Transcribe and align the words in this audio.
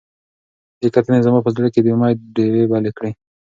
دې 0.79 0.87
کتنې 0.95 1.19
زما 1.25 1.39
په 1.43 1.49
زړه 1.55 1.67
کې 1.73 1.79
د 1.81 1.87
امید 1.95 2.17
ډیوې 2.35 2.63
بلې 2.71 2.91
کړې. 2.97 3.11